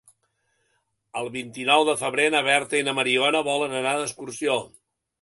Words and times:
El 1.21 1.29
vint-i-nou 1.35 1.85
de 1.91 1.95
febrer 2.01 2.27
na 2.39 2.43
Berta 2.49 2.83
i 2.83 2.89
na 2.91 2.99
Mariona 3.03 3.47
volen 3.53 3.81
anar 3.85 3.97
d'excursió. 4.03 4.61